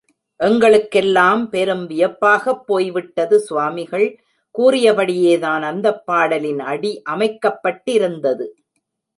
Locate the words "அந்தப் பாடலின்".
5.61-6.59